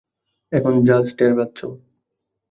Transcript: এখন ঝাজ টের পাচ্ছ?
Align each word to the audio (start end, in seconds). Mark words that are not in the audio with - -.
এখন 0.51 0.73
ঝাজ 0.85 1.05
টের 1.17 1.31
পাচ্ছ? 1.37 1.59